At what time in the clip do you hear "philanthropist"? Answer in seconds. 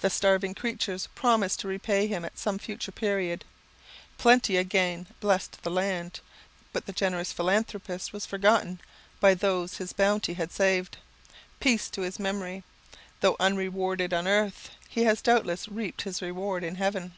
7.30-8.10